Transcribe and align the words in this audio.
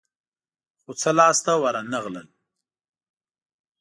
خو 0.81 0.91
څه 1.01 1.09
لاس 1.17 1.37
ته 1.45 1.53
ورنه 1.63 1.97
غلل. 2.03 2.27